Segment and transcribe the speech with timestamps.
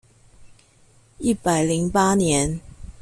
[1.19, 2.59] 一百零八年